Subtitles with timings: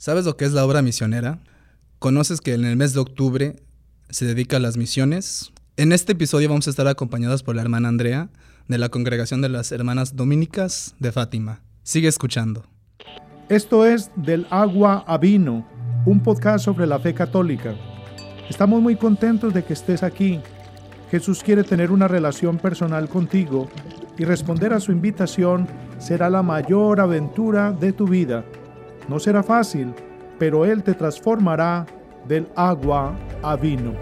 [0.00, 1.40] ¿Sabes lo que es la obra misionera?
[1.98, 3.56] ¿Conoces que en el mes de octubre
[4.10, 5.50] se dedica a las misiones?
[5.76, 8.28] En este episodio vamos a estar acompañados por la hermana Andrea
[8.68, 11.62] de la Congregación de las Hermanas Dominicas de Fátima.
[11.82, 12.64] Sigue escuchando.
[13.48, 15.66] Esto es Del agua a vino,
[16.06, 17.74] un podcast sobre la fe católica.
[18.48, 20.38] Estamos muy contentos de que estés aquí.
[21.10, 23.68] Jesús quiere tener una relación personal contigo
[24.16, 25.66] y responder a su invitación
[25.98, 28.44] será la mayor aventura de tu vida.
[29.08, 29.94] No será fácil,
[30.38, 31.86] pero Él te transformará
[32.28, 33.94] del agua a vino.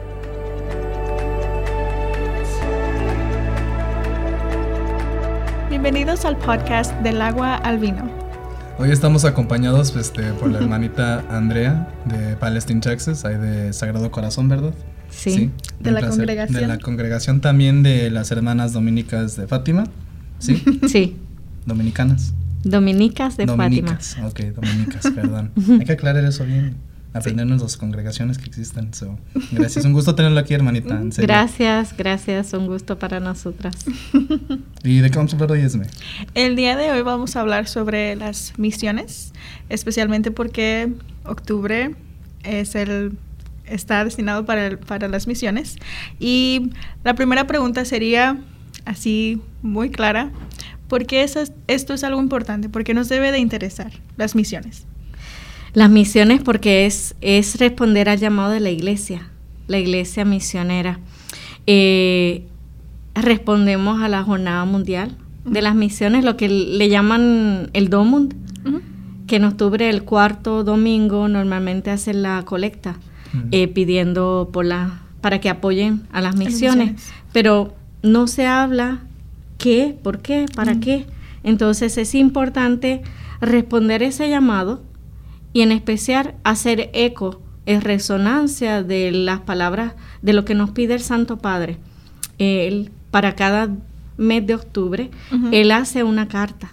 [5.71, 8.11] Bienvenidos al podcast del agua al vino.
[8.81, 14.49] Hoy estamos acompañados este, por la hermanita Andrea de Palestine, Texas, ahí de Sagrado Corazón,
[14.49, 14.75] ¿verdad?
[15.11, 16.61] Sí, de la congregación.
[16.61, 19.85] De la congregación también de las hermanas dominicas de Fátima,
[20.41, 20.65] ¿sí?
[20.89, 21.17] Sí.
[21.65, 22.35] Dominicanas.
[22.71, 24.29] Dominicas de Dominicas, Fátima.
[24.29, 25.53] ok, dominicas, perdón.
[25.79, 26.77] Hay que aclarar eso bien,
[27.13, 28.93] aprendernos las congregaciones que existen.
[28.93, 29.19] So,
[29.53, 31.01] gracias, un gusto tenerlo aquí, hermanita.
[31.01, 31.27] en serio.
[31.29, 33.75] Gracias, gracias, un gusto para nosotras.
[34.83, 35.87] ¿Y de qué vamos a hablar hoy, Esme?
[36.35, 39.33] El día de hoy vamos a hablar sobre las misiones,
[39.69, 40.93] especialmente porque
[41.25, 41.95] octubre
[42.43, 43.17] es el
[43.65, 45.77] está destinado para, el- para las misiones.
[46.21, 46.71] Y
[47.03, 48.39] la primera pregunta sería
[48.85, 50.31] así muy clara,
[50.89, 52.69] ¿por qué eso es- esto es algo importante?
[52.69, 54.87] ¿Por qué nos debe de interesar las misiones?
[55.73, 59.29] Las misiones porque es, es responder al llamado de la iglesia,
[59.69, 61.01] la iglesia misionera.
[61.67, 62.45] Eh,
[63.15, 68.35] respondemos a la jornada mundial de las misiones, lo que le llaman el DOMUND,
[69.27, 72.97] que en octubre, el cuarto domingo, normalmente hacen la colecta,
[73.51, 76.77] eh, pidiendo por la, para que apoyen a las misiones.
[76.93, 77.13] misiones.
[77.33, 79.01] Pero no se habla
[79.59, 80.81] qué, por qué, para Mm.
[80.81, 81.07] qué.
[81.43, 83.03] Entonces es importante
[83.41, 84.83] responder ese llamado
[85.53, 90.95] y en especial hacer eco, en resonancia de las palabras, de lo que nos pide
[90.95, 91.79] el Santo Padre.
[92.39, 93.75] Él, para cada
[94.17, 95.11] mes de octubre,
[95.53, 96.73] él hace una carta.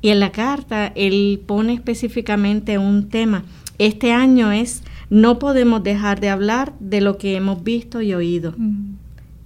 [0.00, 3.44] Y en la carta él pone específicamente un tema.
[3.78, 8.54] Este año es, no podemos dejar de hablar de lo que hemos visto y oído.
[8.56, 8.95] Mm.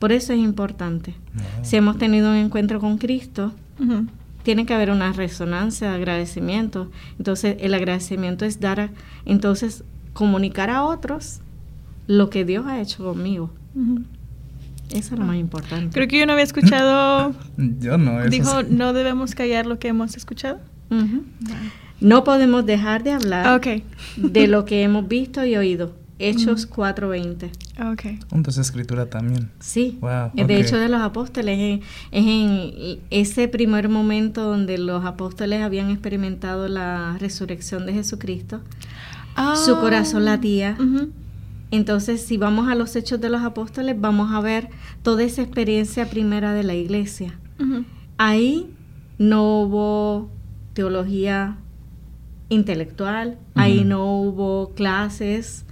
[0.01, 1.15] Por eso es importante.
[1.35, 1.43] No.
[1.65, 3.53] Si hemos tenido un encuentro con Cristo,
[4.43, 6.91] tiene que haber una resonancia de agradecimiento.
[7.19, 8.91] Entonces, el agradecimiento es dar, a-
[9.27, 9.85] entonces,
[10.15, 11.41] comunicar a otros
[12.09, 13.51] lo que Dios ha hecho conmigo.
[14.91, 15.95] Eso es lo más importante.
[15.95, 18.67] Creo que yo no había escuchado, Yo no, eso dijo, sí.
[18.71, 20.59] no debemos callar lo que hemos escuchado.
[22.01, 23.83] No podemos dejar de hablar Ok,
[24.17, 25.93] de lo que hemos visto y oído.
[26.21, 26.71] Hechos Mm.
[26.75, 27.51] 4:20.
[27.93, 28.05] ok.
[28.33, 29.51] Entonces escritura también.
[29.59, 29.99] Sí.
[30.01, 30.51] Wow, De ok.
[30.51, 36.69] hecho, de los apóstoles es, es en ese primer momento donde los apóstoles habían experimentado
[36.69, 38.61] la resurrección de Jesucristo.
[39.65, 39.81] Su Ah.
[39.81, 40.77] corazón latía.
[41.71, 44.69] Entonces, si vamos a los hechos de los apóstoles, vamos a ver
[45.03, 47.39] toda esa experiencia primera de la iglesia.
[48.19, 48.69] Ahí
[49.19, 50.31] no hubo
[50.75, 51.57] teología
[52.49, 55.65] intelectual, ahí no hubo clases,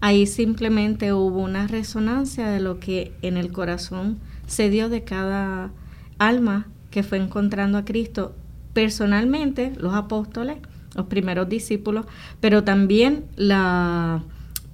[0.00, 5.70] ahí simplemente hubo una resonancia de lo que en el corazón se dio de cada
[6.18, 8.34] alma que fue encontrando a Cristo.
[8.72, 10.58] Personalmente, los apóstoles,
[10.94, 12.06] los primeros discípulos,
[12.40, 14.22] pero también la,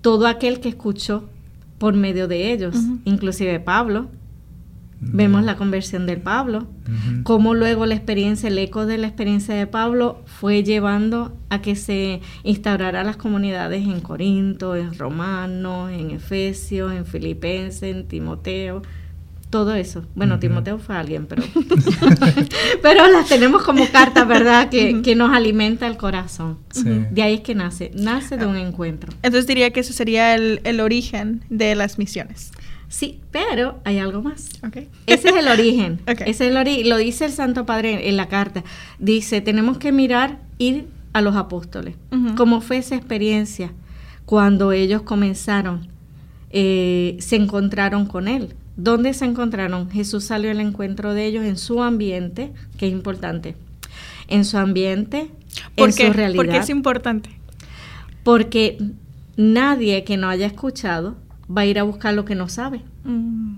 [0.00, 1.28] todo aquel que escuchó
[1.78, 4.08] por medio de ellos, inclusive Pablo.
[4.98, 6.66] Vemos la conversión de Pablo,
[7.22, 11.76] cómo luego la experiencia, el eco de la experiencia de Pablo fue llevando a que
[11.76, 18.82] se instaurara las comunidades en Corinto, en Romanos, en Efesios, en Filipenses, en Timoteo,
[19.50, 20.04] todo eso.
[20.14, 20.38] Bueno.
[20.38, 21.42] Timoteo fue alguien, pero,
[22.82, 24.68] pero las tenemos como cartas, ¿verdad?
[24.68, 26.58] Que, que nos alimenta el corazón.
[26.70, 27.04] Sí.
[27.10, 29.12] De ahí es que nace, nace de un encuentro.
[29.22, 32.52] Entonces diría que ese sería el, el origen de las misiones.
[32.88, 34.48] Sí, pero hay algo más.
[35.06, 36.00] Ese es el origen.
[36.06, 38.62] Ese es el ori- lo dice el Santo Padre en la carta.
[38.98, 41.94] Dice, tenemos que mirar, ir a los apóstoles.
[42.36, 43.72] ¿Cómo fue esa experiencia
[44.24, 45.88] cuando ellos comenzaron?
[46.50, 48.54] eh, se encontraron con Él.
[48.76, 49.90] ¿Dónde se encontraron?
[49.90, 53.56] Jesús salió al encuentro de ellos en su ambiente, que es importante.
[54.28, 55.28] En su ambiente,
[55.74, 56.06] ¿Por en qué?
[56.06, 56.36] su realidad.
[56.44, 57.30] Porque es importante.
[58.22, 58.78] porque
[59.36, 61.16] nadie que no haya escuchado
[61.54, 62.82] va a ir a buscar lo que no sabe.
[63.04, 63.56] Mm.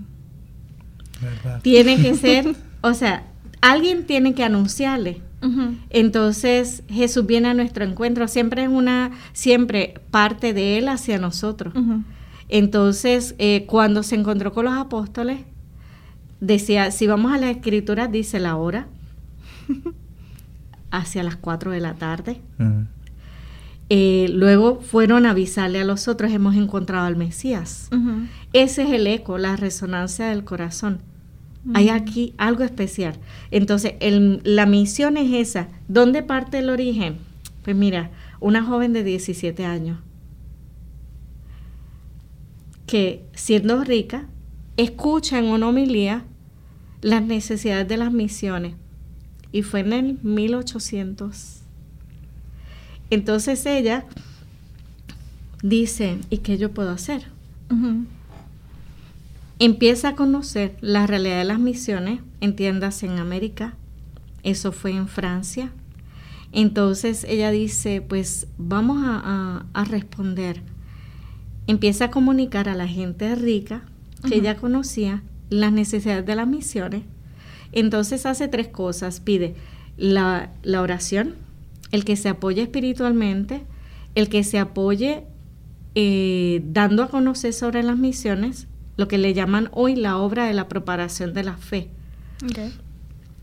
[1.21, 1.61] ¿Verdad?
[1.61, 3.23] Tiene que ser, o sea,
[3.61, 5.21] alguien tiene que anunciarle.
[5.89, 11.73] Entonces Jesús viene a nuestro encuentro, siempre es una, siempre parte de Él hacia nosotros.
[12.49, 15.39] Entonces, eh, cuando se encontró con los apóstoles,
[16.41, 18.87] decía, si vamos a la escritura, dice la hora,
[20.91, 22.41] hacia las 4 de la tarde.
[23.89, 27.89] Eh, luego fueron a avisarle a los otros, hemos encontrado al Mesías.
[28.53, 31.01] Ese es el eco, la resonancia del corazón.
[31.73, 33.15] Hay aquí algo especial.
[33.51, 33.93] Entonces,
[34.43, 35.67] la misión es esa.
[35.87, 37.17] ¿Dónde parte el origen?
[37.63, 39.99] Pues mira, una joven de 17 años
[42.89, 44.25] que siendo rica,
[44.75, 46.25] escucha en una homilía
[47.01, 48.73] las necesidades de las misiones.
[49.51, 51.61] Y fue en el 1800.
[53.09, 54.05] Entonces ella
[55.63, 57.27] dice, ¿y qué yo puedo hacer?
[59.59, 63.75] Empieza a conocer la realidad de las misiones en tiendas en América.
[64.43, 65.71] Eso fue en Francia.
[66.51, 70.61] Entonces ella dice, pues vamos a, responder.
[71.67, 73.83] Empieza a comunicar a la gente rica
[74.27, 77.03] que ella conocía las necesidades de las misiones.
[77.71, 79.19] Entonces hace tres cosas.
[79.19, 79.55] Pide
[79.97, 81.35] la, oración,
[81.91, 83.63] el que se apoye espiritualmente,
[84.15, 85.23] el que se apoye
[85.95, 90.53] eh, dando a conocer sobre las misiones, lo que le llaman hoy la obra de
[90.53, 91.89] la preparación de la fe.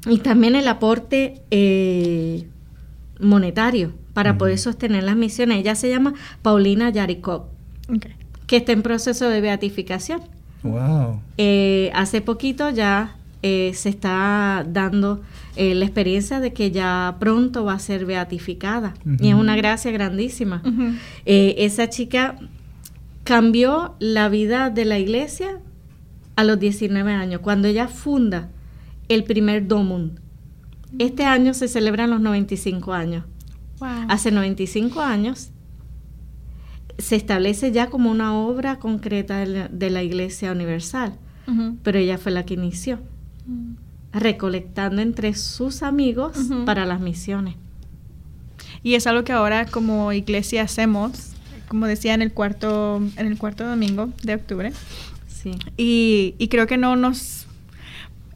[0.06, 2.46] Y también el aporte eh,
[3.20, 5.58] monetario para poder sostener las misiones.
[5.58, 7.46] Ella se llama Paulina Yarikov,
[8.46, 10.22] que está en proceso de beatificación.
[10.62, 11.20] Wow.
[11.37, 13.16] Eh, hace poquito ya
[13.48, 15.22] eh, se está dando
[15.54, 18.94] eh, la experiencia de que ya pronto va a ser beatificada.
[19.20, 20.62] Y es una gracia grandísima.
[21.25, 22.37] esa chica
[23.22, 25.60] cambió la vida de la iglesia
[26.34, 28.50] a los 19 años, cuando ella funda
[29.08, 30.19] el primer Domund.
[30.99, 33.25] Este año se celebran los 95 años.
[34.08, 35.50] Hace 95 años
[36.99, 41.19] se establece ya como una obra concreta de la, Iglesia Universal,
[41.82, 42.99] pero ella fue la que inició,
[44.12, 47.54] recolectando entre sus amigos para las misiones.
[48.82, 51.32] Y es algo que ahora como iglesia hacemos,
[51.69, 54.72] como decía en el cuarto, en el cuarto domingo de octubre.
[55.26, 55.52] Sí.
[55.76, 57.46] Y, y creo que no nos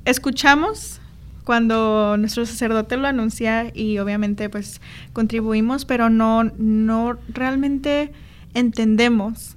[0.04, 1.00] escuchamos
[1.44, 4.80] cuando nuestro sacerdote lo anuncia y obviamente pues
[5.12, 8.12] contribuimos, pero no, no realmente
[8.54, 9.56] entendemos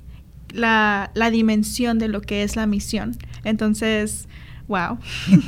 [0.54, 3.16] la, dimensión de lo que es la misión.
[3.44, 4.28] Entonces,
[4.74, 4.98] wow.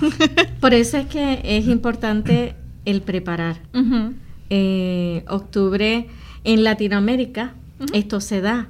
[0.62, 2.56] Por eso es que es importante
[2.86, 3.58] el preparar.
[4.50, 6.08] Eh, octubre
[6.44, 7.56] en Latinoamérica,
[7.94, 8.68] esto se da.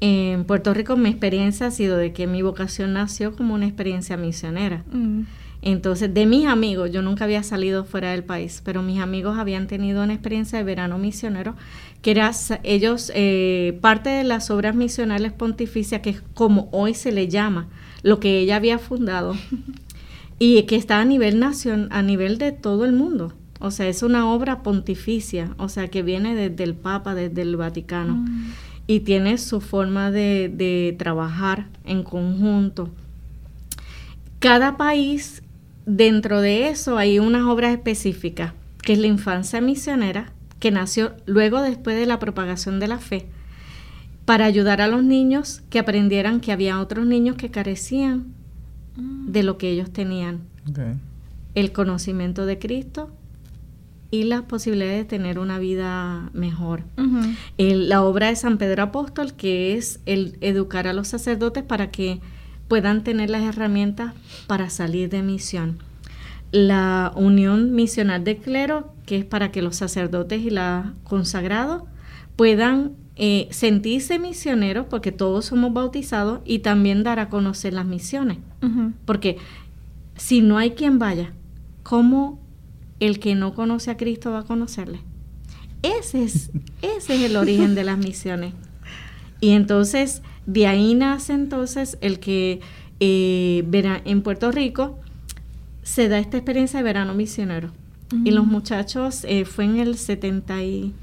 [0.00, 4.16] En Puerto Rico mi experiencia ha sido de que mi vocación nació como una experiencia
[4.16, 4.84] misionera.
[4.92, 5.22] Mm.
[5.62, 9.66] Entonces, de mis amigos, yo nunca había salido fuera del país, pero mis amigos habían
[9.66, 11.56] tenido una experiencia de verano misionero,
[12.02, 12.30] que era
[12.62, 17.68] ellos, eh, parte de las obras misionales pontificias, que es como hoy se le llama,
[18.02, 19.34] lo que ella había fundado,
[20.38, 23.32] y que está a nivel nación, a nivel de todo el mundo.
[23.58, 27.56] O sea, es una obra pontificia, o sea, que viene desde el Papa, desde el
[27.56, 28.52] Vaticano, mm.
[28.86, 32.90] y tiene su forma de, de trabajar en conjunto.
[34.38, 35.42] Cada país
[35.86, 38.52] Dentro de eso hay unas obras específicas,
[38.82, 43.28] que es la infancia misionera, que nació luego después de la propagación de la fe,
[44.26, 48.34] para ayudar a los niños que aprendieran que había otros niños que carecían
[48.96, 50.40] de lo que ellos tenían.
[51.54, 53.10] El conocimiento de Cristo
[54.10, 56.82] y las posibilidades de tener una vida mejor.
[57.56, 62.20] la obra de San Pedro Apóstol, que es el educar a los sacerdotes para que
[62.68, 64.12] puedan tener las herramientas
[64.48, 65.78] para salir de misión.
[66.50, 71.84] La unión misional de clero, que es para que los sacerdotes y los consagrados
[72.34, 78.38] puedan eh, sentirse misioneros, porque todos somos bautizados, y también dar a conocer las misiones.
[79.04, 79.38] Porque
[80.16, 81.32] si no hay quien vaya,
[81.82, 82.38] ¿cómo
[83.00, 85.00] el que no conoce a Cristo va a conocerle?
[85.82, 86.50] Ese es,
[86.82, 88.54] ese es el origen de las misiones.
[89.40, 92.60] Y entonces de ahí nace entonces el que
[93.00, 93.64] eh,
[94.04, 94.98] en Puerto Rico
[95.82, 97.70] se da esta experiencia de verano misionero.
[98.24, 100.94] Y los muchachos eh, fue en el 70 y...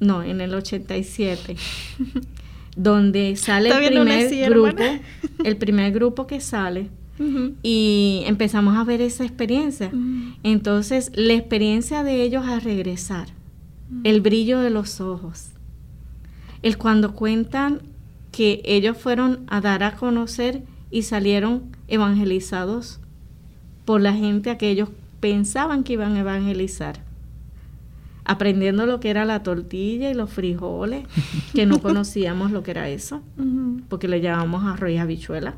[0.00, 1.56] No, en el 87.
[2.76, 4.82] donde sale el primer grupo,
[5.44, 6.90] el primer grupo que sale.
[7.62, 9.90] Y empezamos a ver esa experiencia.
[10.42, 13.28] Entonces, la experiencia de ellos a regresar,
[14.04, 15.48] el brillo de los ojos,
[16.62, 17.80] el cuando cuentan
[18.32, 23.00] que ellos fueron a dar a conocer y salieron evangelizados
[23.86, 27.05] por la gente a que ellos pensaban que iban a evangelizar.
[28.26, 31.04] Aprendiendo lo que era la tortilla y los frijoles,
[31.54, 33.22] que no conocíamos lo que era eso,
[33.88, 35.54] porque le llamamos arroz y habichuela.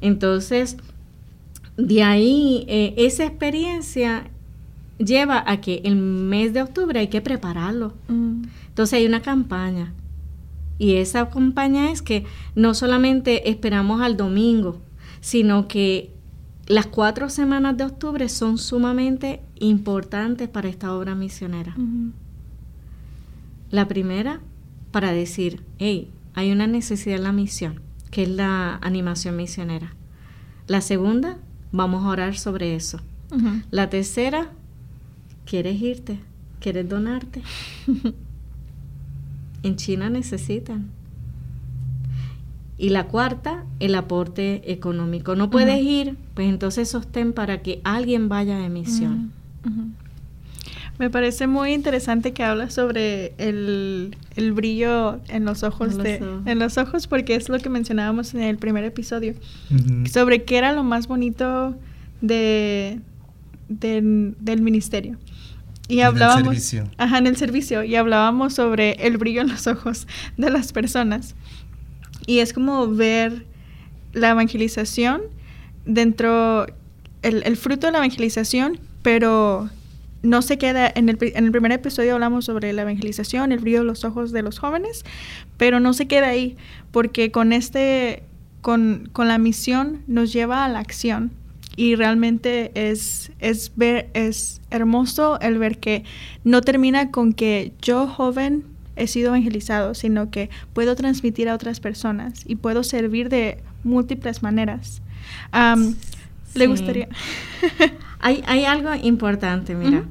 [0.00, 0.76] Entonces,
[1.76, 4.30] de ahí, eh, esa experiencia
[4.98, 7.94] lleva a que el mes de octubre hay que prepararlo.
[8.08, 8.44] Mm.
[8.68, 9.92] Entonces hay una campaña.
[10.78, 12.24] Y esa campaña es que
[12.54, 14.80] no solamente esperamos al domingo,
[15.20, 16.13] sino que
[16.66, 21.74] las cuatro semanas de octubre son sumamente importantes para esta obra misionera.
[23.70, 24.40] La primera,
[24.90, 27.80] para decir, hey, hay una necesidad en la misión,
[28.10, 29.94] que es la animación misionera.
[30.66, 31.36] La segunda,
[31.70, 33.00] vamos a orar sobre eso.
[33.70, 34.52] La tercera,
[35.44, 36.20] ¿quieres irte?
[36.60, 37.42] ¿Quieres donarte?
[39.62, 40.90] en China necesitan.
[42.78, 45.36] Y la cuarta, el aporte económico.
[45.36, 49.32] No puedes ir, pues entonces sostén para que alguien vaya de misión.
[49.66, 49.88] Ujú.
[50.98, 56.04] Me parece muy interesante que hablas sobre el, el brillo en los ojos En los
[56.04, 56.42] de ojos.
[56.46, 59.34] en los ojos porque es lo que mencionábamos en el primer episodio
[60.12, 61.74] sobre qué era lo más bonito
[62.20, 63.00] de,
[63.68, 65.18] del- del ministerio.
[65.88, 66.88] Y En el hablábamos servicio.
[66.96, 71.34] Ajá, en el servicio y hablábamos sobre el brillo en los ojos de las personas.
[72.26, 73.44] Y es como ver
[74.12, 75.22] la evangelización
[75.86, 76.66] dentro,
[77.22, 79.68] el, el fruto de la evangelización, pero
[80.24, 83.80] no se queda, en el, en el primer episodio hablamos sobre la evangelización, el brillo
[83.80, 85.04] de los ojos de los jóvenes,
[85.58, 86.56] pero no se queda ahí,
[86.90, 88.22] porque con este,
[88.62, 91.30] con, con la misión nos lleva a la acción.
[91.76, 96.04] Y realmente es, es ver, es hermoso el ver que
[96.44, 98.64] no termina con que yo joven
[98.96, 104.42] he sido evangelizado, sino que puedo transmitir a otras personas y puedo servir de múltiples
[104.42, 105.02] maneras.
[105.52, 106.66] ¿Le Sí.
[106.66, 107.08] gustaría?
[108.20, 110.04] Hay, hay algo importante, mira.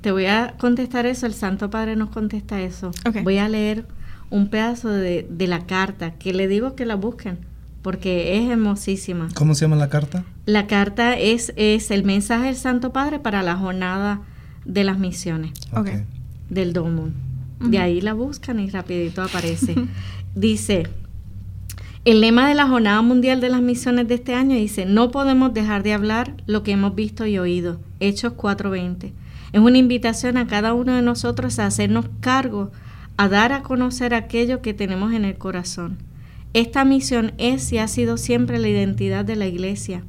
[0.00, 2.90] Te voy a contestar eso, el Santo Padre nos contesta eso.
[3.22, 3.84] Voy a leer
[4.30, 7.38] un pedazo de, de la carta, que le digo que la busquen,
[7.82, 9.28] porque es hermosísima.
[9.34, 10.24] ¿Cómo se llama la carta?
[10.44, 14.22] La carta es, es el mensaje del Santo Padre para la jornada
[14.64, 15.90] de las misiones Ok.
[16.50, 16.76] del.
[16.76, 17.10] Ujú.
[17.60, 19.76] De ahí la buscan y rapidito aparece.
[20.34, 20.88] dice,
[22.04, 25.54] el lema de la Jornada Mundial de las Misiones de este año dice, no podemos
[25.54, 27.78] dejar de hablar lo que hemos visto y oído.
[28.00, 29.12] Hechos 4:20.
[29.52, 32.72] Es una invitación a cada uno de nosotros a hacernos cargo,
[33.16, 35.98] a dar a conocer aquello que tenemos en el corazón.
[36.54, 40.02] Esta misión es y ha sido siempre la identidad de la iglesia.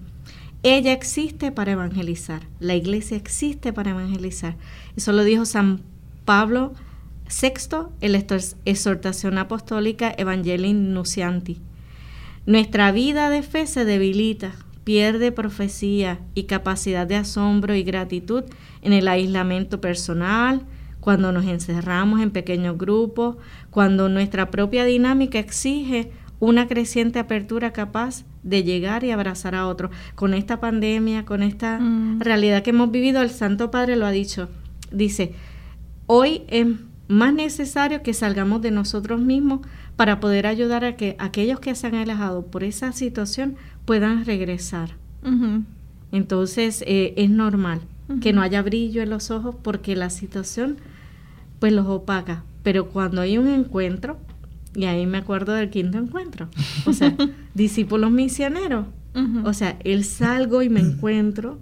[0.64, 2.48] Ella existe para evangelizar.
[2.60, 4.56] La iglesia existe para evangelizar.
[4.96, 5.82] Eso lo dijo San
[6.26, 6.74] Pablo
[7.30, 8.26] VI en la
[8.66, 11.62] exhortación apostólica Evangelii Nuncianti.
[12.46, 14.52] Nuestra vida de fe se debilita,
[14.84, 18.44] pierde profecía y capacidad de asombro y gratitud
[18.82, 20.64] en el aislamiento personal,
[21.00, 23.38] cuando nos encerramos en pequeños grupos,
[23.70, 29.92] cuando nuestra propia dinámica exige una creciente apertura capaz de llegar y abrazar a otros.
[30.16, 32.20] Con esta pandemia, con esta Mm.
[32.20, 34.50] realidad que hemos vivido, el Santo Padre lo ha dicho.
[34.92, 35.34] Dice,
[36.08, 36.68] hoy es
[37.08, 39.62] más necesario que salgamos de nosotros mismos
[39.96, 43.56] para poder ayudar a que aquellos que se han alejado por esa situación
[43.86, 44.92] puedan regresar.
[46.12, 47.82] Entonces eh, es normal
[48.22, 50.78] que no haya brillo en los ojos porque la situación
[51.60, 52.44] pues los opaca.
[52.64, 54.18] Pero cuando hay un encuentro,
[54.76, 56.50] y ahí me acuerdo del quinto encuentro,
[56.86, 57.16] o sea,
[57.54, 58.88] discípulos misioneros,
[59.44, 61.60] o sea, él salgo y me encuentro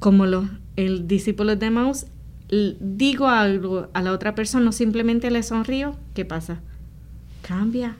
[0.00, 0.46] como los
[0.76, 2.06] el discípulo de Maus,
[2.50, 6.60] digo algo a la otra persona, no simplemente le sonrío, ¿qué pasa?
[7.42, 7.96] Cambia.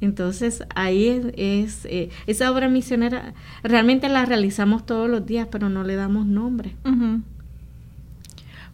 [0.00, 5.68] Entonces ahí es, es, eh, esa obra misionera realmente la realizamos todos los días, pero
[5.70, 6.74] no le damos nombre.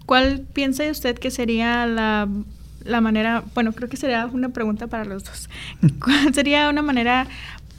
[0.05, 2.29] ¿Cuál piensa usted que sería la,
[2.85, 5.49] la manera, bueno, creo que sería una pregunta para los dos.
[6.05, 7.27] ¿Cuál sería una manera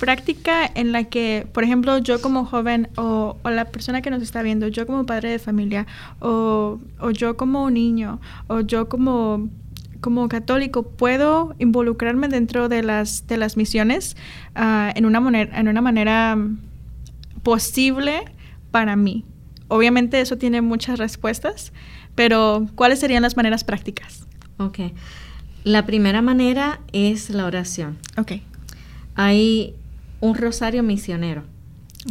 [0.03, 4.21] práctica en la que, por ejemplo, yo como joven o, o la persona que nos
[4.21, 5.87] está viendo, yo como padre de familia
[6.19, 9.47] o, o yo como niño o yo como
[10.01, 14.17] como católico puedo involucrarme dentro de las de las misiones
[14.55, 16.37] ah, en una manera en una manera
[17.41, 18.25] posible
[18.71, 19.23] para mí.
[19.69, 21.71] Obviamente eso tiene muchas respuestas,
[22.13, 24.27] pero ¿cuáles serían las maneras prácticas?
[24.57, 24.79] Ok.
[25.63, 27.97] La primera manera es la oración.
[28.17, 28.33] Ok,
[29.15, 29.75] Hay
[30.23, 31.43] un rosario misionero.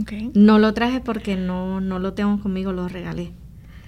[0.00, 0.12] ok.
[0.34, 3.32] No lo traje porque no, no lo tengo conmigo, lo regalé.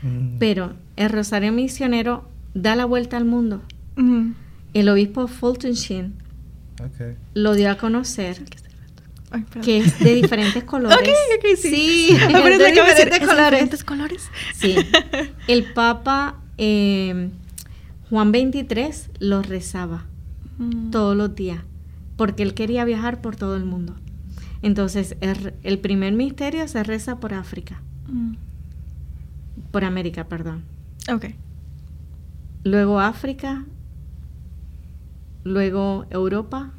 [0.03, 0.39] Mm.
[0.39, 3.63] Pero el rosario misionero da la vuelta al mundo.
[4.73, 6.15] El obispo Fulton Sheen
[7.35, 8.43] lo dio a conocer
[9.31, 10.99] Ay, que es de diferentes colores.
[10.99, 11.69] Ok, ok, sí.
[11.71, 13.61] Sí, de diferentes ¿es de colores.
[13.61, 14.31] diferentes colores?
[14.55, 14.77] Sí.
[15.49, 17.31] El Papa eh,
[18.11, 20.07] Juan 23 lo rezaba
[20.57, 20.91] Mm.
[20.93, 21.59] todos los días
[22.17, 23.97] porque él quería viajar por todo el mundo.
[24.65, 27.83] Entonces, el, el primer misterio se reza por África.
[28.09, 28.35] Mm.
[29.71, 30.63] por América, perdón.
[31.13, 31.27] Ok.
[32.65, 33.65] Luego África,
[35.43, 36.71] luego Europa,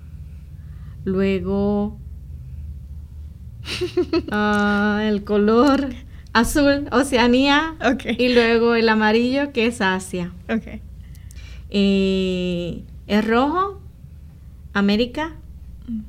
[1.03, 1.97] luego
[4.31, 5.89] ah, el color
[6.33, 8.05] azul, Oceanía, Ok.
[8.17, 10.31] y luego el amarillo que es Asia.
[10.49, 10.79] Ok.
[11.69, 13.79] Eh, el rojo,
[14.73, 15.35] América,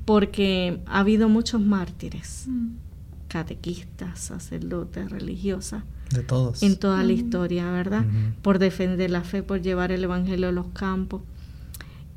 [0.05, 2.47] porque ha habido muchos mártires,
[3.29, 6.63] catequistas, sacerdotes, religiosas, De todos.
[6.63, 8.05] en toda la historia, ¿verdad?
[8.43, 11.23] Por defender la fe, por llevar el evangelio a los campos.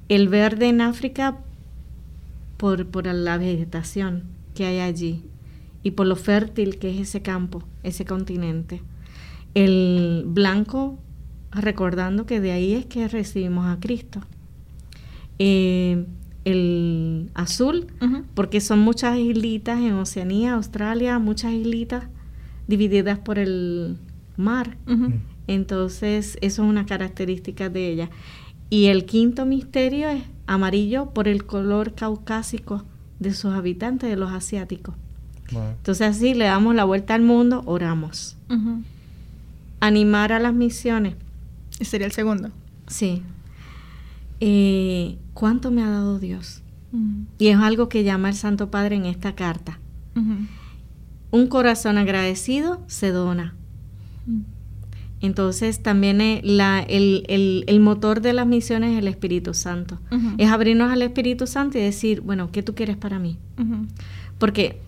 [0.07, 1.37] El verde en África,
[2.57, 4.23] por, por la vegetación
[4.53, 5.23] que hay allí
[5.83, 8.81] y por lo fértil que es ese campo, ese continente.
[9.53, 10.99] El blanco,
[11.51, 14.21] recordando que de ahí es que recibimos a Cristo.
[15.39, 16.05] Eh,
[16.49, 17.87] el azul,
[18.33, 22.05] porque son muchas islitas en Oceanía, Australia, muchas islitas
[22.67, 23.97] divididas por el
[24.37, 24.77] mar.
[25.47, 28.09] Entonces, eso es una característica de ella.
[28.69, 32.83] Y el quinto misterio es amarillo por el color caucásico
[33.19, 34.95] de sus habitantes, de los asiáticos.
[35.51, 35.63] Wow.
[35.77, 38.37] Entonces, así le damos la vuelta al mundo, oramos.
[39.79, 41.15] Animar a las misiones.
[41.81, 42.51] Sería el segundo.
[42.87, 43.23] Sí.
[44.39, 46.61] Eh, ¿Cuánto me ha dado Dios?
[46.91, 47.23] Mm.
[47.37, 49.79] Y es algo que llama el Santo Padre en esta carta.
[51.31, 53.53] Un corazón agradecido se dona.
[54.25, 54.39] Mm.
[55.21, 59.99] Entonces también eh, la- el, el- el motor de las misiones es el Espíritu Santo.
[60.37, 63.37] Es abrirnos al Espíritu Santo y decir, bueno, ¿qué tú quieres para mí?
[64.37, 64.79] Porque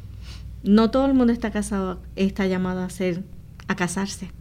[0.64, 3.24] no todo el mundo está casado, está llamado a ser,
[3.68, 4.32] a casarse.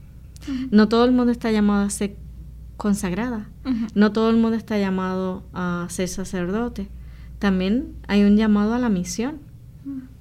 [0.70, 2.16] No todo el mundo está llamado a ser
[2.80, 3.48] consagrada.
[3.94, 6.88] No todo el mundo está llamado a ser sacerdote.
[7.38, 9.38] También hay un llamado a la misión.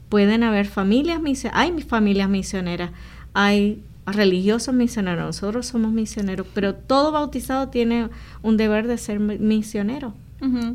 [0.10, 2.92] Pueden haber familias misioneras, hay mis familias misioneras,
[3.34, 8.10] hay religiosos misioneros, nosotros somos misioneros, pero todo bautizado tiene
[8.42, 10.14] un deber de ser mi- misionero.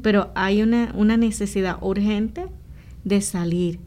[0.03, 2.47] Pero hay una, una necesidad urgente
[3.05, 3.81] de salir,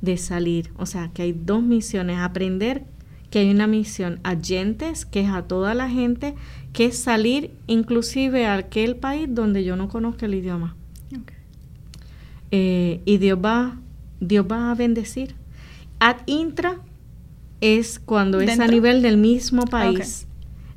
[0.00, 0.70] de salir.
[0.78, 2.84] O sea, que hay dos misiones, aprender
[3.32, 6.34] que hay una misión a gentes, que es a toda la gente,
[6.74, 10.76] que es salir inclusive a aquel país donde yo no conozco el idioma.
[12.50, 13.78] Eh, y Dios va,
[14.20, 15.34] Dios va a bendecir.
[15.98, 16.80] Ad intra
[17.62, 20.26] es cuando es a nivel del mismo país,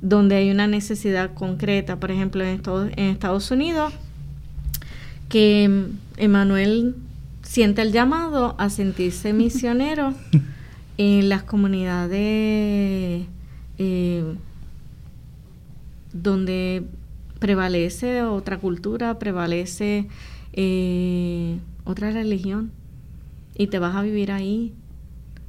[0.01, 1.99] donde hay una necesidad concreta.
[1.99, 3.91] Por ejemplo, en Estados, en Estados Unidos,
[5.27, 6.95] que Emanuel
[7.41, 10.13] siente el llamado a sentirse misionero
[10.97, 13.25] en las comunidades
[13.77, 14.35] eh,
[16.13, 16.85] donde
[17.39, 20.07] prevalece otra cultura, prevalece
[20.53, 22.71] eh, otra religión
[23.57, 24.73] y te vas a vivir ahí.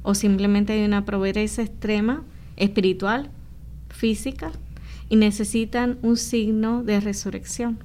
[0.03, 2.23] O simplemente hay una pobreza extrema,
[2.55, 3.29] espiritual,
[3.89, 4.51] física,
[5.09, 7.79] y necesitan un signo de resurrección.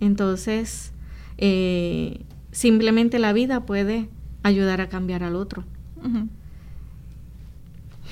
[0.00, 0.92] Entonces,
[1.36, 2.20] eh,
[2.52, 4.08] simplemente la vida puede
[4.42, 5.64] ayudar a cambiar al otro.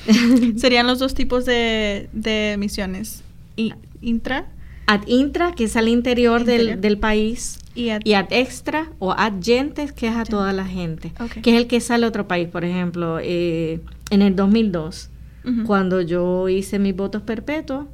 [0.56, 3.22] Serían los dos tipos de, de misiones.
[3.56, 4.46] I- intra
[4.88, 6.80] Ad intra, que es al interior, del- Interior.
[6.80, 10.64] Del, país, y ad- y ad extra o ad gentes, que es a toda la
[10.64, 11.10] gente,
[11.42, 12.46] que es el que sale a otro país.
[12.48, 15.10] Por ejemplo, eh, en el 2002,
[15.44, 15.64] Ujú.
[15.64, 17.86] cuando yo hice mis votos perpetuos,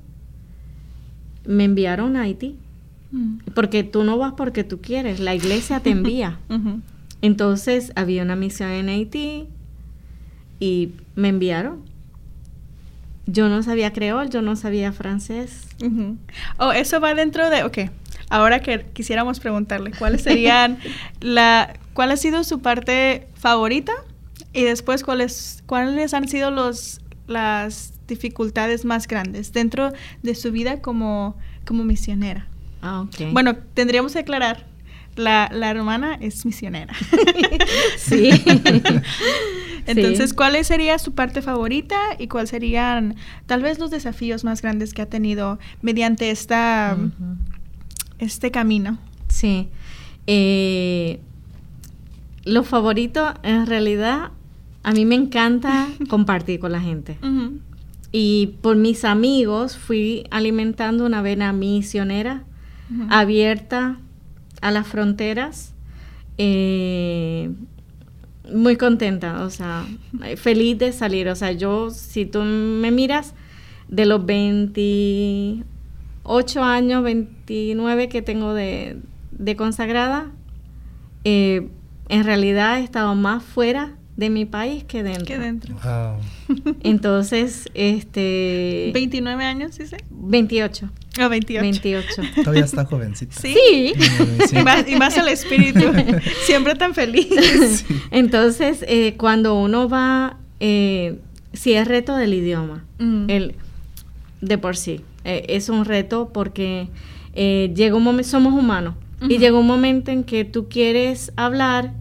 [1.46, 2.56] me enviaron a Haití.
[3.10, 3.38] Mm.
[3.54, 6.38] Porque tú no vas porque tú quieres, la iglesia te envía.
[7.22, 9.46] Entonces había una misión en Haití
[10.60, 11.80] y me enviaron.
[13.26, 15.68] Yo no sabía creol, yo no sabía francés.
[15.82, 16.16] Ujú.
[16.58, 17.78] Oh, eso va dentro de, ok,
[18.30, 20.78] ahora que quisiéramos preguntarle, ¿cuáles serían
[21.20, 23.92] la, cuál ha sido su parte favorita?
[24.52, 30.80] Y después, ¿cuáles, cuáles han sido los, las dificultades más grandes dentro de su vida
[30.80, 32.48] como, como misionera?
[32.82, 33.32] Ah, ok.
[33.32, 34.66] Bueno, tendríamos que aclarar,
[35.16, 36.94] la, la hermana es misionera.
[37.96, 38.30] sí.
[39.86, 40.36] Entonces, Sí.
[40.36, 45.02] ¿cuál sería su parte favorita y cuáles serían tal vez los desafíos más grandes que
[45.02, 46.96] ha tenido mediante esta,
[48.18, 48.98] este camino?
[49.28, 49.68] Sí.
[50.28, 51.18] Eh,
[52.44, 54.30] lo favorito, en realidad,
[54.84, 57.18] a mí me encanta compartir con la gente.
[58.12, 62.44] Y por mis amigos fui alimentando una vena misionera
[63.08, 63.96] abierta
[64.62, 65.74] a las fronteras.
[66.38, 67.50] eh,
[68.52, 69.86] muy contenta, o sea,
[70.36, 71.28] feliz de salir.
[71.28, 73.34] O sea, yo, si tú me miras,
[73.88, 78.98] de los 28 años, 29 que tengo de,
[79.30, 80.32] de consagrada,
[81.24, 81.68] eh,
[82.08, 85.24] en realidad he estado más fuera de mi país que dentro.
[85.26, 85.74] Que dentro.
[85.82, 86.74] Wow.
[86.82, 88.90] Entonces, este...
[88.94, 89.96] 29 años, dice.
[90.10, 90.90] 28.
[91.24, 91.62] O 28.
[91.62, 92.06] 28.
[92.44, 93.34] Todavía está jovencita.
[93.40, 93.54] Sí.
[93.54, 93.94] Sí.
[94.48, 94.56] Sí.
[94.58, 95.80] Y, más, y más el espíritu.
[96.44, 97.84] Siempre tan feliz.
[98.10, 101.18] Entonces, eh, cuando uno va, eh,
[101.52, 103.28] sí es reto del idioma, Mm.
[103.30, 103.54] el,
[104.42, 106.88] de por sí, eh, es un reto porque
[107.34, 108.94] eh, llega un momento, somos humanos,
[109.28, 111.92] y llega un momento en que tú quieres hablar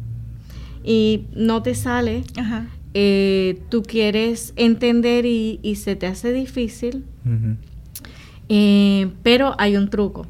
[0.84, 2.68] y no te sale, Ajá.
[2.94, 7.06] eh, tú quieres entender y, y se te hace difícil,
[8.50, 10.28] eh, pero hay un truco.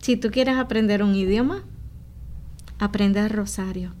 [0.00, 1.64] Si tú quieres aprender un idioma,
[2.78, 3.92] aprende el rosario.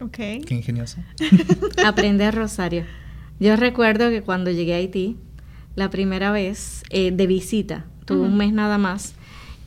[0.00, 0.16] Ok.
[0.16, 0.98] Qué ingenioso.
[1.84, 2.84] Aprender rosario.
[3.40, 5.16] Yo recuerdo que cuando llegué a Haití,
[5.74, 9.14] la primera vez eh, de visita, tuve un mes nada más,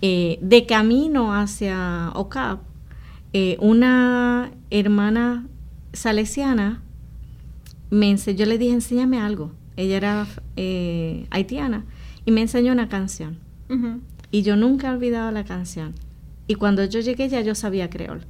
[0.01, 2.61] eh, de camino hacia Ocap,
[3.33, 5.45] eh, una hermana
[5.93, 6.81] salesiana
[7.89, 9.51] me enseñó, yo le dije, enséñame algo.
[9.77, 11.85] Ella era eh, haitiana
[12.25, 13.37] y me enseñó una canción.
[14.31, 15.93] Y yo nunca he olvidado la canción.
[16.47, 18.21] Y cuando yo llegué ya yo sabía creol.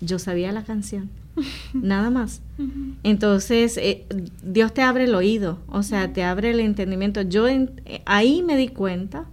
[0.00, 1.10] Yo sabía la canción.
[1.74, 2.40] Nada más.
[3.04, 4.04] Entonces, eh,
[4.42, 7.22] Dios te abre el oído, o sea, te abre el entendimiento.
[7.22, 9.26] Yo en- eh, ahí me di cuenta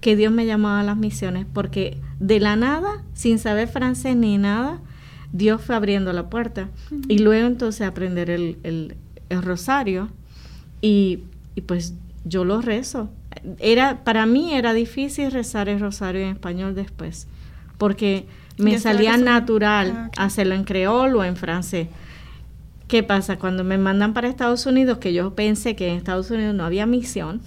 [0.00, 4.38] que Dios me llamaba a las misiones, porque de la nada, sin saber francés ni
[4.38, 4.80] nada,
[5.32, 6.68] Dios fue abriendo la puerta.
[7.08, 8.96] Y luego entonces aprender el, el-
[9.28, 10.08] el rosario
[10.80, 11.20] y,
[11.54, 13.10] y pues yo lo rezo.
[13.60, 17.28] Era, para mí era difícil rezar el rosario en español después,
[17.78, 18.26] porque
[18.58, 21.88] me salía natural Ah, hacerlo en creol o en francés.
[22.88, 23.38] ¿Qué pasa?
[23.38, 26.86] Cuando me mandan para Estados Unidos, que yo pensé que en Estados Unidos no había
[26.86, 27.40] misión,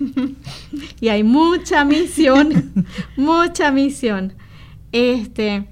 [1.00, 2.72] y hay mucha misión,
[3.16, 4.32] mucha misión,
[4.92, 5.66] este,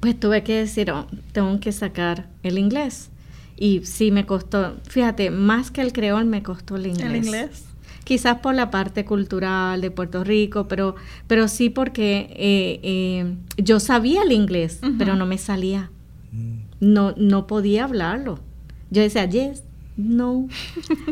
[0.00, 3.10] pues tuve que decir, "Oh, tengo que sacar el inglés.
[3.56, 7.10] Y sí me costó, fíjate, más que el creol me costó el inglés.
[7.10, 7.64] ¿El inglés?
[8.04, 10.94] Quizás por la parte cultural de Puerto Rico, pero,
[11.26, 15.90] pero sí porque eh, eh, yo sabía el inglés, pero no me salía
[16.30, 16.58] Mm.
[16.80, 18.38] no, no podía hablarlo.
[18.90, 19.62] Yo decía, yes,
[19.98, 20.48] no.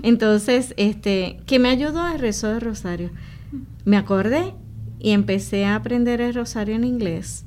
[0.02, 3.10] Entonces, este, ¿qué me ayudó el rezo de rosario?
[3.84, 4.54] Me acordé
[5.00, 7.44] y empecé a aprender el rosario en inglés.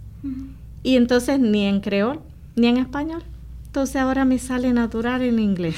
[0.84, 2.20] Y entonces ni en creol
[2.56, 3.24] ni en español.
[3.66, 5.76] Entonces ahora me sale natural en inglés.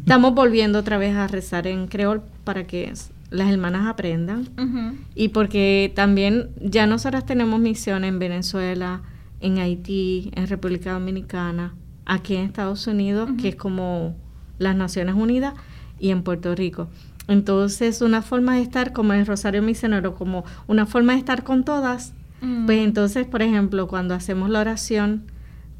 [0.00, 2.92] Estamos volviendo otra vez a rezar en creol para que
[3.30, 4.48] las hermanas aprendan.
[5.14, 9.02] Y porque también ya nosotras tenemos misión en Venezuela,
[9.40, 11.74] en Haití, en República Dominicana,
[12.06, 14.16] aquí en Estados Unidos, que es como
[14.64, 15.54] las Naciones Unidas,
[16.00, 16.88] y en Puerto Rico.
[17.28, 21.64] Entonces, una forma de estar como el Rosario Misionero, como una forma de estar con
[21.64, 22.66] todas, Mm.
[22.66, 25.22] pues entonces, por ejemplo, cuando hacemos la oración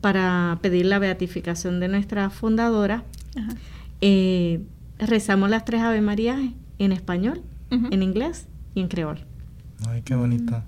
[0.00, 3.02] para pedir la beatificación de nuestra fundadora,
[3.36, 3.52] Ajá.
[4.00, 4.62] eh,
[4.98, 6.38] rezamos las tres Ave Marías
[6.78, 9.18] en español, en inglés y en creol.
[9.88, 10.64] Ay, qué bonita.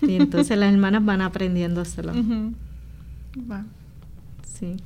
[0.00, 2.12] Y entonces las hermanas van aprendiendo a hacerlo.
[2.12, 2.54] Ujú.
[3.50, 3.64] Va.
[4.46, 4.76] Sí.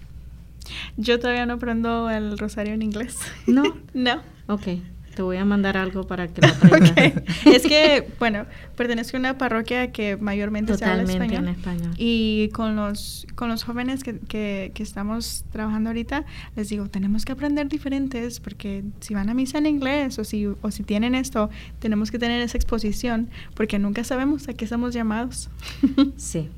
[0.96, 3.18] Yo todavía no aprendo el rosario en inglés.
[3.46, 3.62] ¿No?
[3.94, 4.22] no.
[4.46, 4.66] Ok.
[5.14, 6.92] Te voy a mandar algo para que lo aprendas.
[7.18, 7.48] Ok.
[7.52, 11.48] Es que, bueno, pertenezco a una parroquia que mayormente se habla Totalmente español.
[11.48, 11.94] en español.
[11.98, 17.24] Y con los, con los jóvenes que, que, que estamos trabajando ahorita, les digo, tenemos
[17.24, 21.16] que aprender diferentes porque si van a misa en inglés o si, o si tienen
[21.16, 21.50] esto,
[21.80, 25.50] tenemos que tener esa exposición porque nunca sabemos a qué estamos llamados.
[26.16, 26.48] Sí.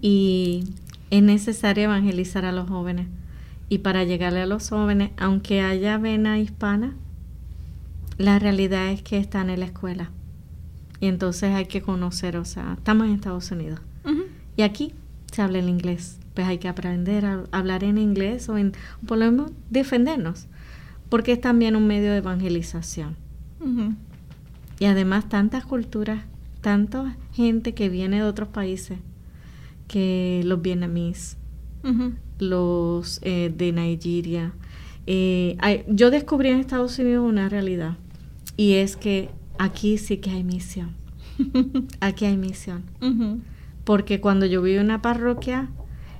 [0.00, 0.62] Y
[1.10, 3.06] es necesario evangelizar a los jóvenes.
[3.68, 6.94] Y para llegarle a los jóvenes, aunque haya vena hispana,
[8.18, 10.10] la realidad es que están en la escuela.
[11.00, 13.80] Y entonces hay que conocer, o sea, estamos en Estados Unidos.
[14.56, 14.94] Y aquí
[15.32, 16.18] se habla el inglés.
[16.34, 18.72] Pues hay que aprender a hablar en inglés o en,
[19.06, 20.46] por lo menos defendernos.
[21.08, 23.16] Porque es también un medio de evangelización.
[24.78, 26.22] Y además tantas culturas,
[26.60, 28.98] tanta gente que viene de otros países,
[29.88, 31.36] que los vietnamíes,
[32.38, 34.52] los eh, de Nigeria.
[35.06, 37.96] Eh, hay- yo descubrí en Estados Unidos una realidad
[38.56, 40.90] y es que aquí sí que hay misión.
[42.00, 42.82] Aquí hay misión.
[43.84, 45.68] Porque cuando yo vivo en una parroquia,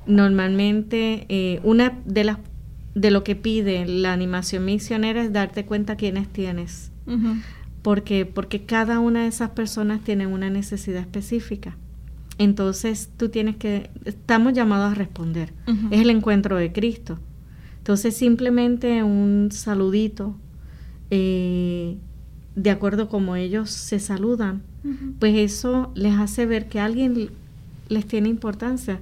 [0.06, 2.38] normalmente eh, una de las
[2.94, 6.90] de lo que pide la animación misionera es darte cuenta quiénes tienes.
[7.82, 11.76] Porque, porque cada una de esas personas tiene una necesidad específica.
[12.38, 15.52] Entonces tú tienes que, estamos llamados a responder.
[15.90, 17.18] Es el encuentro de Cristo.
[17.78, 20.36] Entonces simplemente un saludito,
[21.10, 21.96] eh,
[22.54, 24.62] de acuerdo como ellos se saludan,
[25.18, 27.30] pues eso les hace ver que alguien
[27.88, 29.00] les tiene importancia.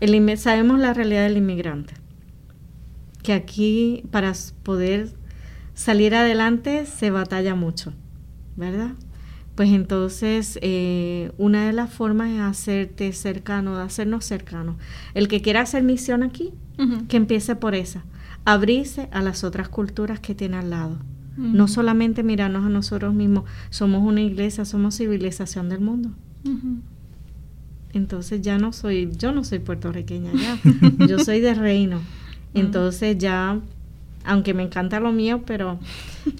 [0.00, 1.94] el, sabemos la realidad del inmigrante,
[3.22, 5.12] que aquí para poder
[5.74, 7.92] salir adelante se batalla mucho,
[8.56, 8.92] ¿verdad?
[9.58, 14.76] Pues entonces eh, una de las formas es hacerte cercano, de hacernos cercanos.
[15.14, 16.52] El que quiera hacer misión aquí,
[17.08, 18.04] que empiece por esa,
[18.44, 20.98] abrirse a las otras culturas que tiene al lado.
[21.36, 26.10] No solamente mirarnos a nosotros mismos, somos una iglesia, somos civilización del mundo.
[27.92, 30.56] Entonces ya no soy, yo no soy puertorriqueña ya,
[31.08, 32.00] yo soy de reino.
[32.54, 33.58] Entonces ya,
[34.24, 35.80] aunque me encanta lo mío, pero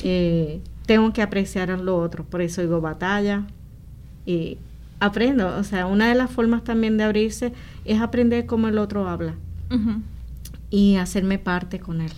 [0.04, 2.24] eh, tengo que apreciar lo otro.
[2.24, 3.44] Por eso digo batalla
[4.24, 4.56] y
[5.00, 5.54] aprendo.
[5.58, 7.52] O sea, una de las formas también de abrirse
[7.84, 9.34] es aprender cómo el otro habla
[10.70, 12.10] y hacerme parte con él.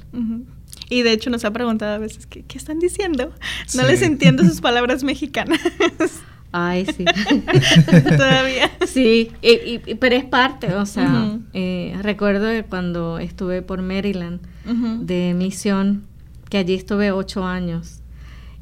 [0.88, 3.32] Y de hecho nos ha preguntado a veces, ¿qué, están diciendo?
[3.74, 5.60] No les entiendo sus palabras mexicanas.
[6.52, 7.04] Ay, sí.
[8.16, 8.70] Todavía.
[8.86, 16.04] Sí, y, pero es parte, o sea, eh, recuerdo cuando estuve por Maryland de misión,
[16.48, 17.99] que allí estuve ocho años,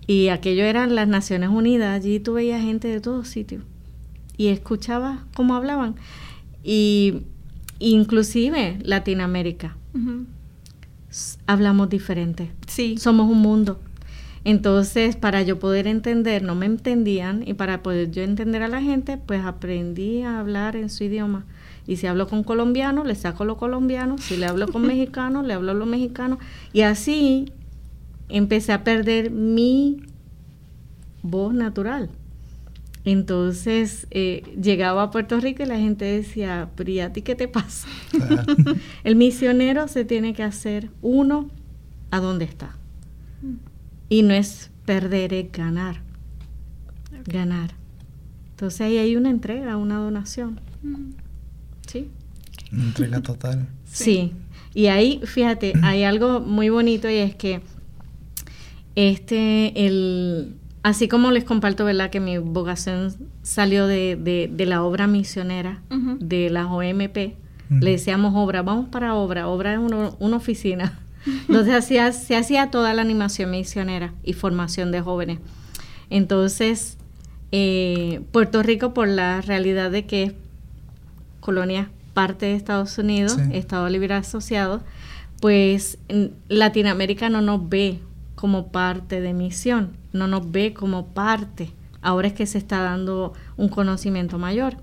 [0.08, 3.62] y aquello eran las Naciones Unidas, allí tú veías gente de todos sitios,
[4.38, 5.96] y escuchaba cómo hablaban,
[6.64, 7.22] y
[7.78, 9.76] inclusive Latinoamérica.
[11.46, 12.50] Hablamos diferente.
[12.66, 12.96] Sí.
[12.98, 13.80] Somos un mundo.
[14.44, 18.80] Entonces, para yo poder entender, no me entendían y para poder yo entender a la
[18.80, 21.44] gente, pues aprendí a hablar en su idioma.
[21.86, 24.16] Y si hablo con colombiano, le saco lo colombiano.
[24.16, 26.38] Si le hablo con mexicano, le hablo lo mexicano.
[26.72, 27.52] Y así
[28.28, 30.02] empecé a perder mi
[31.22, 32.10] voz natural.
[33.04, 37.34] Entonces eh, llegaba a Puerto Rico y la gente decía, pero ¿y a ti qué
[37.34, 37.88] te pasa?
[39.04, 41.48] El misionero se tiene que hacer uno
[42.10, 42.76] a donde está.
[44.10, 46.02] Y no es perder, es ganar.
[47.26, 47.70] Ganar.
[48.50, 50.60] Entonces ahí hay una entrega, una donación.
[51.86, 52.08] ¿Sí?
[52.72, 53.68] Una entrega total.
[53.84, 54.32] Sí.
[54.74, 57.62] Y ahí, fíjate, hay algo muy bonito y es que
[58.98, 62.10] este, el, así como les comparto, ¿verdad?
[62.10, 67.34] Que mi vocación salió de, la obra misionera de las OMP.
[67.70, 69.48] Le decíamos obra, vamos para obra.
[69.48, 70.98] Obra es una oficina
[71.48, 75.38] entonces hacía, se hacía toda la animación misionera y formación de jóvenes.
[76.10, 76.96] Entonces,
[77.52, 80.32] eh, Puerto Rico, por la realidad de que es
[81.40, 84.82] colonia parte de Estados Unidos, Estado Libre Asociado,
[85.40, 85.98] pues
[86.48, 88.00] Latinoamérica no nos ve
[88.38, 91.72] como parte de misión, no nos ve como parte.
[92.00, 94.76] Ahora es que se está dando un conocimiento mayor.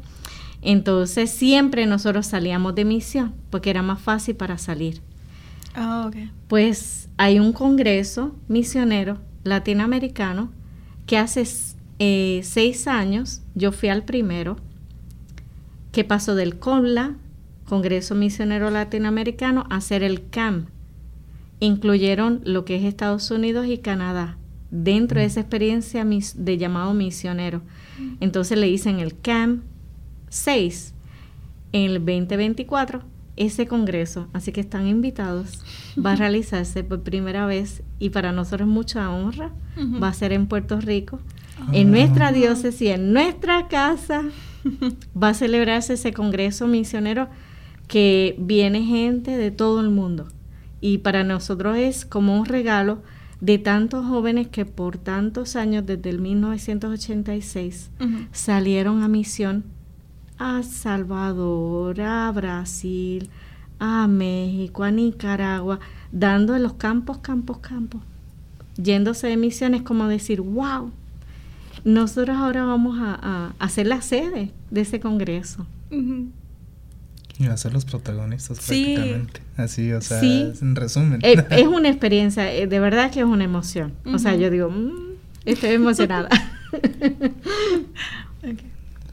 [0.62, 5.02] Entonces siempre nosotros salíamos de misión porque era más fácil para salir.
[5.74, 6.12] Ah,
[6.50, 10.50] pues hay un congreso misionero latinoamericano
[11.06, 11.48] que hace
[12.00, 14.58] eh, seis años, yo fui al primero,
[15.94, 17.16] que pasó del CONLA,
[17.70, 20.66] Congreso Misionero Latinoamericano, a hacer el CAM.
[21.60, 24.38] Incluyeron lo que es Estados Unidos y Canadá
[24.72, 27.62] dentro de esa experiencia de llamado misionero.
[28.20, 29.64] Entonces le dicen el CAM
[30.30, 30.94] 6
[31.72, 33.02] en el 2024
[33.38, 35.62] ese congreso, así que están invitados,
[36.04, 39.52] va a realizarse por primera vez y para nosotros mucha honra,
[40.02, 41.20] va a ser en Puerto Rico,
[41.74, 44.24] en nuestra diócesis, en nuestra casa,
[45.22, 47.28] va a celebrarse ese congreso misionero
[47.88, 50.28] que viene gente de todo el mundo
[50.82, 53.02] y para nosotros es como un regalo
[53.42, 57.92] de tantos jóvenes que por tantos años, desde el 1986,
[58.32, 59.64] salieron a misión
[60.38, 63.30] a Salvador, a Brasil,
[63.80, 65.80] a México, a Nicaragua,
[66.12, 68.02] dando en los campos, campos, campos,
[68.78, 70.92] yéndose de misiones como decir, wow,
[71.84, 75.66] nosotros ahora vamos a, hacer la sede de ese congreso.
[77.38, 79.42] Y a ser los protagonistas prácticamente.
[79.58, 81.20] Así, o sea, en resumen.
[81.22, 83.94] Eh, es, una experiencia, eh, de verdad que es una emoción.
[84.06, 86.30] O sea, yo digo, mm, estoy emocionada.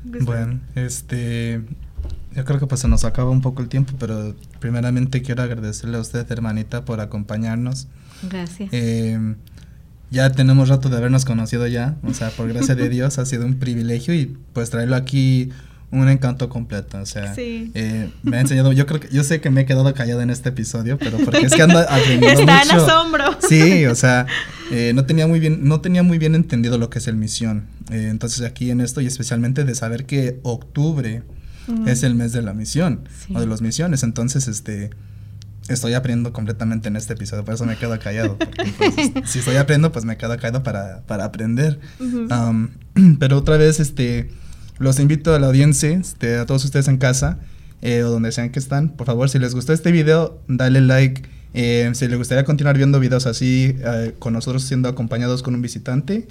[0.04, 1.62] Bueno, este,
[2.34, 5.96] yo creo que pues se nos acaba un poco el tiempo, pero primeramente quiero agradecerle
[5.96, 7.86] a usted, hermanita, por acompañarnos.
[8.28, 8.68] Gracias.
[8.72, 9.36] Eh,
[10.10, 13.46] ya tenemos rato de habernos conocido ya, o sea, por gracia de Dios ha sido
[13.46, 15.50] un privilegio y pues traerlo aquí
[15.92, 19.50] un encanto completo, o sea, eh, me ha enseñado, yo creo que, yo sé que
[19.50, 22.70] me he quedado callado en este episodio, pero porque es que anda aprendiendo Está en
[22.70, 23.24] asombro.
[23.46, 24.26] Sí, o sea,
[24.70, 27.66] eh, no tenía muy bien, no tenía muy bien entendido lo que es el misión,
[27.90, 31.22] eh, entonces aquí en esto y especialmente de saber que octubre
[31.86, 34.90] es el mes de la misión o de las misiones, entonces este
[35.68, 38.38] estoy aprendiendo completamente en este episodio, por eso me quedo callado.
[38.38, 41.78] Pues, si estoy aprendiendo, pues me quedo callado para, para aprender.
[43.18, 44.30] pero otra vez, este,
[44.78, 47.38] los invito a la audiencia, este, a todos ustedes en casa,
[47.82, 48.90] eh, o donde sean que están.
[48.90, 51.22] Por favor, si les gustó este video, dale like.
[51.54, 55.62] Eh, si les gustaría continuar viendo videos así, eh, con nosotros siendo acompañados con un
[55.62, 56.26] visitante,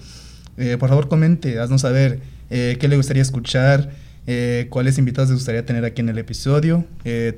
[0.58, 3.92] eh, por favor comente, haznos saber qué le gustaría escuchar,
[4.70, 6.86] cuáles invitados les gustaría tener aquí en el episodio.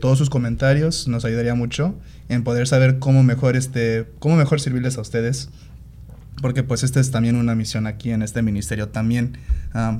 [0.01, 1.93] Todos sus comentarios nos ayudaría mucho
[2.29, 5.49] en poder saber cómo mejor, este, cómo mejor servirles a ustedes.
[6.43, 9.37] Porque pues esta es también una misión aquí en este ministerio también.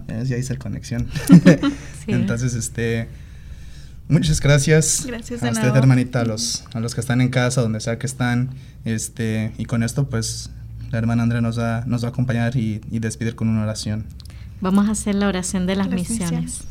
[0.09, 1.07] Eh, ya hice conexión.
[2.05, 2.11] Sí.
[2.11, 3.07] Entonces, este...
[4.09, 5.77] Muchas gracias, Gracias a usted, nuevo.
[5.77, 8.49] hermanita, a los, a los que están en casa, donde sea que están.
[8.83, 10.49] Este, y con esto, pues,
[10.91, 14.03] la hermana Andrea nos va, nos va a acompañar y, y despedir con una oración.
[14.59, 16.31] Vamos a hacer la oración de las, Las misiones.
[16.31, 16.63] misiones.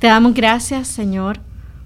[0.00, 1.38] Te damos gracias, Señor,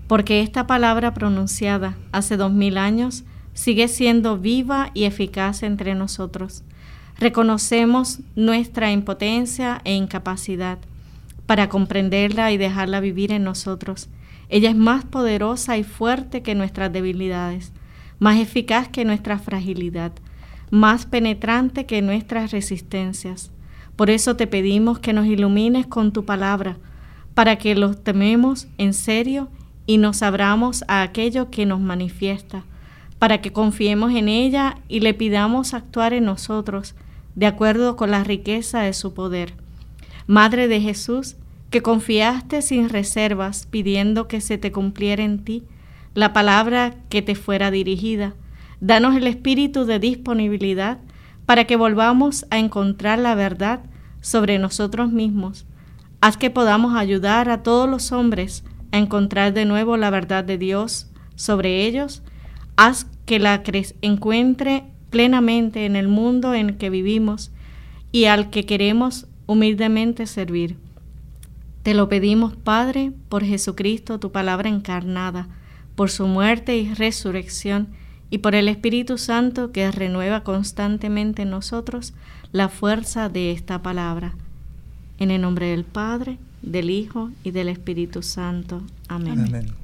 [0.08, 6.62] porque esta palabra pronunciada hace dos mil años sigue siendo viva y eficaz entre nosotros.
[7.22, 10.80] Reconocemos nuestra impotencia e incapacidad
[11.46, 14.08] para comprenderla y dejarla vivir en nosotros.
[14.48, 17.70] Ella es más poderosa y fuerte que nuestras debilidades,
[18.18, 20.10] más eficaz que nuestra fragilidad,
[20.72, 23.52] más penetrante que nuestras resistencias.
[23.94, 26.78] Por eso te pedimos que nos ilumines con tu palabra,
[27.34, 29.48] para que los tememos en serio
[29.86, 32.64] y nos abramos a aquello que nos manifiesta,
[33.20, 36.96] para que confiemos en ella y le pidamos actuar en nosotros
[37.34, 39.54] de acuerdo con la riqueza de su poder.
[40.26, 41.36] Madre de Jesús,
[41.70, 45.64] que confiaste sin reservas pidiendo que se te cumpliera en ti
[46.14, 48.34] la palabra que te fuera dirigida,
[48.80, 50.98] danos el espíritu de disponibilidad
[51.46, 53.80] para que volvamos a encontrar la verdad
[54.20, 55.66] sobre nosotros mismos.
[56.20, 60.58] Haz que podamos ayudar a todos los hombres a encontrar de nuevo la verdad de
[60.58, 62.22] Dios sobre ellos.
[62.76, 63.62] Haz que la
[64.02, 67.52] encuentre plenamente en el mundo en que vivimos
[68.10, 70.76] y al que queremos humildemente servir.
[71.84, 75.48] Te lo pedimos, Padre, por Jesucristo, tu palabra encarnada,
[75.94, 77.88] por su muerte y resurrección,
[78.30, 82.14] y por el Espíritu Santo que renueva constantemente en nosotros
[82.50, 84.34] la fuerza de esta palabra.
[85.18, 88.82] En el nombre del Padre, del Hijo y del Espíritu Santo.
[89.08, 89.74] Amén.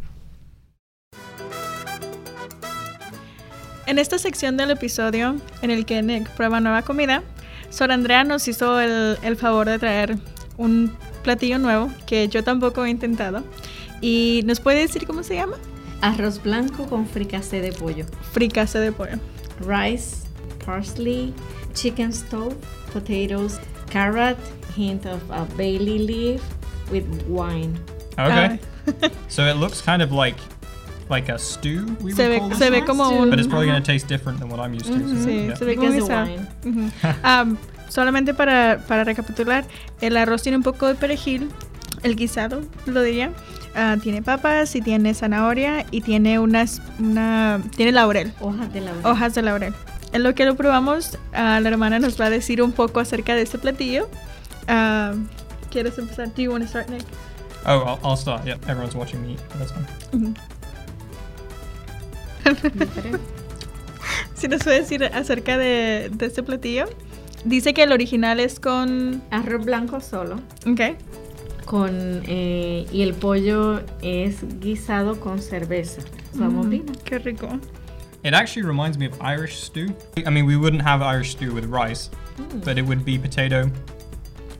[3.88, 7.22] En esta sección del episodio en el que Nick prueba nueva comida,
[7.70, 10.18] Sor Andrea nos hizo el, el favor de traer
[10.58, 13.44] un platillo nuevo que yo tampoco he intentado.
[14.02, 15.56] ¿Y nos puede decir cómo se llama?
[16.02, 18.04] Arroz blanco con fricasé de pollo.
[18.32, 19.18] Fricase de pollo.
[19.60, 20.26] rice,
[20.66, 21.32] parsley,
[21.72, 22.52] chicken stock,
[22.92, 24.36] potatoes, carrot,
[24.76, 26.42] hint of a Bailey leaf
[26.92, 27.74] with wine.
[28.18, 28.60] Okay.
[29.02, 30.36] Ah, so it looks kind of like
[31.10, 31.84] like a stew.
[32.02, 33.30] We se would ve, se ve como un...
[33.30, 34.98] but it's probably going to taste different than what I'm used to.
[34.98, 35.56] so, Sí, yeah.
[35.56, 35.88] se ve como.
[36.64, 36.90] Ujú.
[37.22, 37.56] Am,
[37.88, 39.64] solamente para, para recapitular,
[40.00, 41.48] el arroz tiene un poco de perejil,
[42.02, 43.30] el guisado, lo diría.
[43.74, 49.06] Ah, tiene papas y tiene zanahoria y tiene unas, una, tiene laurel, Hojas de laurel.
[49.06, 49.74] hojas de laurel.
[50.12, 53.34] En lo que lo probamos, ah, la hermana nos va a decir un poco acerca
[53.34, 54.08] de este platillo.
[54.66, 55.12] Ah,
[55.70, 56.28] ¿Quieres empezar?
[56.34, 57.02] Do you want to start, Nick?
[57.66, 58.44] Oh, I'll, I'll start.
[58.46, 59.40] Yep, everyone's watching me eat.
[59.50, 60.34] but That's fine.
[64.34, 66.86] Si nos puede decir acerca de, de este platillo.
[67.44, 69.22] Dice que el original es con...
[69.30, 70.36] Arroz blanco solo.
[70.66, 70.80] Ok.
[71.64, 76.02] Con, eh, y el pollo es guisado con cerveza.
[76.34, 76.80] Usamos Mm.
[77.04, 77.48] Qué rico.
[78.24, 79.94] It actually reminds me of Irish stew.
[80.16, 82.10] I mean, we wouldn't have Irish stew with rice,
[82.64, 83.70] but it would be potato.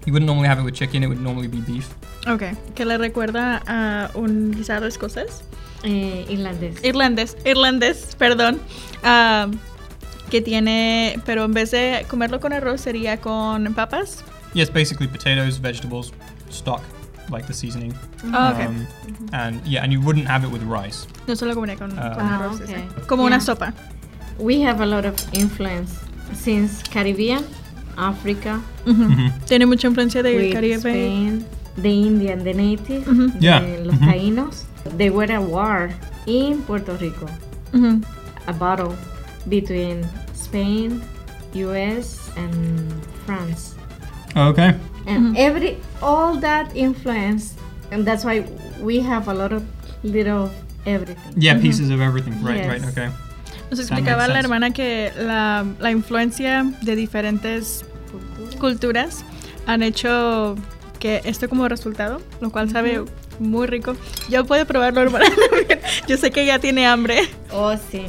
[0.06, 1.02] You wouldn't normally have it with chicken.
[1.02, 1.88] It would normally be beef.
[2.28, 5.42] Ok, que le recuerda a un guisado escocés.
[5.82, 6.82] Eh, irlandés.
[6.84, 8.58] Irlandés, irlandés, perdón.
[9.04, 9.46] ah,
[10.30, 14.22] que tiene, pero en vez de comerlo con arroz sería con papas.
[14.54, 16.12] Yes, basically potatoes, vegetables,
[16.50, 16.82] stock,
[17.30, 17.94] like the seasoning.
[18.32, 18.66] Ah, ok.
[18.68, 18.86] Um,
[19.32, 21.06] and yeah, and you wouldn't have it with rice.
[21.26, 22.12] no se lo comería con, Ah.
[22.14, 22.60] con Ah, arroz.
[23.06, 23.72] Como una sopa.
[24.38, 25.92] We have a lot of influence
[26.34, 27.42] since Caribbean,
[27.96, 29.02] Africa, Ujú.
[29.04, 29.32] Mhm.
[29.46, 30.76] Tiene mucha influencia de with Caribe.
[30.76, 31.44] Spain,
[31.80, 33.32] the Indian, the native, Ujú.
[33.40, 33.60] Yeah.
[33.60, 34.64] de los taínos.
[34.96, 35.90] They were at war
[36.26, 37.26] in Puerto Rico.
[37.72, 38.02] Ujú.
[38.46, 38.94] A battle
[39.48, 41.02] between Spain,
[41.54, 42.92] US, and
[43.26, 43.74] France.
[44.36, 44.74] Okay.
[45.06, 47.54] And every all that influence,
[47.90, 48.44] and that's why
[48.80, 49.62] we have a lot of
[50.02, 50.50] little
[50.86, 51.16] everything.
[51.36, 52.34] Yeah, pieces of everything.
[52.42, 52.68] Right, Yes.
[52.68, 53.08] right, okay.
[53.70, 57.84] Nos explicaba la hermana que la, la influencia de diferentes
[58.58, 59.24] culturas
[59.66, 60.56] han hecho
[61.00, 63.04] que esto como resultado, lo cual sabe
[63.38, 63.96] muy rico.
[64.28, 65.26] Ya puede probarlo, hermana.
[66.08, 67.22] Yo sé que ya tiene hambre.
[67.52, 68.02] Oh, sí.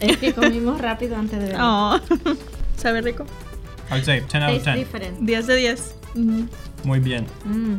[0.00, 1.60] Es que comimos rápido antes de venir.
[1.60, 1.98] Oh.
[2.76, 3.24] Sabe rico.
[3.90, 4.76] I would say 10 out of Tastes 10.
[4.78, 5.18] different.
[5.20, 5.94] 10 de 10.
[6.14, 6.48] Ujú.
[6.84, 7.26] Muy bien.
[7.44, 7.76] Mm.